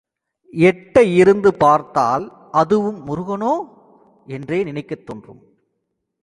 எட்ட 0.53 1.03
இருந்து 1.13 1.55
பார்த்தால் 1.55 2.25
அதுவும் 2.51 3.07
முருகனோ 3.07 3.53
என்றே 4.25 4.63
நினைக்கத் 4.63 5.05
தோன்றும். 5.05 5.41